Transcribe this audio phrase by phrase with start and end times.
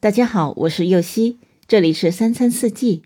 [0.00, 3.02] 大家好，我是右希，这里是三餐四季。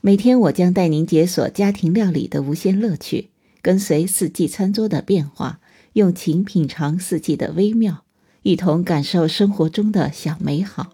[0.00, 3.30] 每天我将带您解锁家庭料理的无限乐趣，
[3.60, 5.58] 跟随四季餐桌的变化，
[5.94, 8.04] 用情品尝四季的微妙，
[8.44, 10.92] 一同感受生活中的小美好。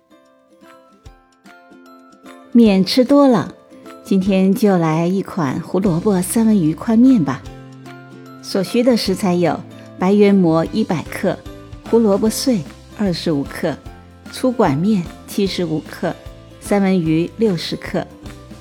[2.52, 3.54] 面吃多了，
[4.02, 7.42] 今天就来一款胡萝卜三文鱼宽面吧。
[8.42, 9.60] 所需的食材有
[9.98, 11.38] 白圆馍一百克，
[11.90, 12.62] 胡萝卜碎
[12.96, 13.76] 二十五克。
[14.32, 15.04] 粗管面
[15.34, 16.14] 七十五克，
[16.60, 18.06] 三文鱼六十克，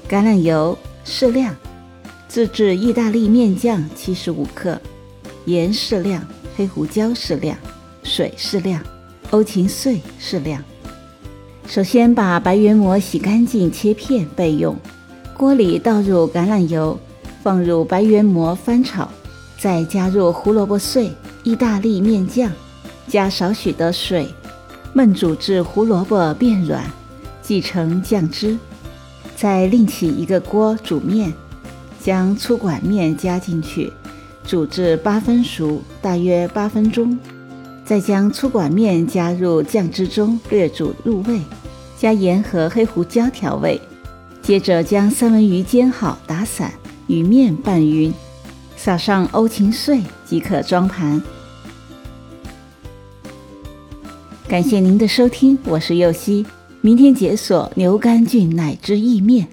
[0.10, 1.54] 橄榄油适量，
[2.30, 4.80] 自制意大利面酱七十五克，
[5.44, 7.58] 盐适量，黑胡椒适量，
[8.04, 8.82] 水适量，
[9.32, 10.64] 欧芹碎适量。
[11.68, 14.74] 首先把白圆馍洗干净切片备用。
[15.36, 16.98] 锅里倒入橄榄油，
[17.44, 19.10] 放入白圆馍翻炒，
[19.60, 21.12] 再加入胡萝卜碎、
[21.44, 22.50] 意大利面酱，
[23.10, 24.26] 加少许的水。
[24.94, 26.84] 焖煮至胡萝卜变软，
[27.42, 28.58] 即成酱汁。
[29.36, 31.34] 再另起一个锅煮面，
[32.00, 33.92] 将粗管面加进去，
[34.46, 37.18] 煮至八分熟，大约八分钟。
[37.84, 41.42] 再将粗管面加入酱汁中，略煮入味，
[41.98, 43.82] 加盐和黑胡椒调味。
[44.42, 46.72] 接着将三文鱼煎好，打散，
[47.08, 48.14] 与面拌匀，
[48.76, 51.22] 撒上欧芹碎即可装盘。
[54.52, 56.46] 感谢您的收听，我是右希，
[56.82, 59.48] 明天解锁牛肝菌奶汁意面。